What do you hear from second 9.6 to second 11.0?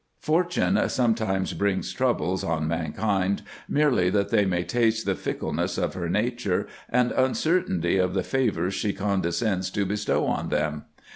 to bestow on them.